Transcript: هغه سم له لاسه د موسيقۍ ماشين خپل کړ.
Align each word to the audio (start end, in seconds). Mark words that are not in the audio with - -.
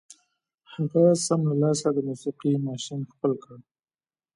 هغه 0.73 1.03
سم 1.25 1.39
له 1.49 1.55
لاسه 1.61 1.87
د 1.93 1.97
موسيقۍ 2.07 2.53
ماشين 2.67 3.01
خپل 3.11 3.31
کړ. 3.43 3.57